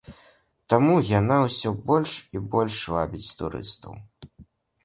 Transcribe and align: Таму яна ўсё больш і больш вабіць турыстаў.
Таму 0.73 0.95
яна 1.19 1.37
ўсё 1.43 1.73
больш 1.91 2.13
і 2.39 2.41
больш 2.57 2.81
вабіць 2.97 3.33
турыстаў. 3.43 3.93